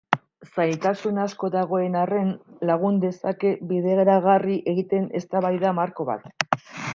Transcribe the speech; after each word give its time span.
Zailtasun 0.53 1.19
asko 1.23 1.49
dagoen 1.55 1.97
arren, 2.03 2.31
lagun 2.69 2.97
dezake 3.03 3.51
bideragarri 3.73 4.57
egiten 4.73 5.07
eztabaida 5.21 5.75
marko 5.83 6.09
bat. 6.11 6.27